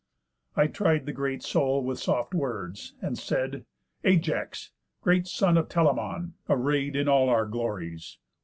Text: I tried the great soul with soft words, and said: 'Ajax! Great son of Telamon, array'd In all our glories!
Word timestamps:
I 0.55 0.65
tried 0.65 1.05
the 1.05 1.13
great 1.13 1.43
soul 1.43 1.83
with 1.83 1.99
soft 1.99 2.33
words, 2.33 2.95
and 3.03 3.15
said: 3.19 3.65
'Ajax! 4.03 4.71
Great 5.03 5.27
son 5.27 5.57
of 5.59 5.69
Telamon, 5.69 6.33
array'd 6.49 6.95
In 6.95 7.07
all 7.07 7.29
our 7.29 7.45
glories! 7.45 8.17